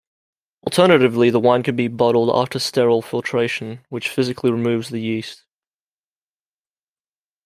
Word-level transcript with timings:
Alternatively 0.63 1.29
the 1.29 1.39
wine 1.39 1.61
can 1.61 1.75
be 1.75 1.87
bottled 1.87 2.31
after 2.33 2.57
sterile 2.57 3.03
filtration, 3.03 3.81
which 3.89 4.09
physically 4.09 4.49
removes 4.49 4.89
the 4.89 4.99
yeast. 4.99 5.45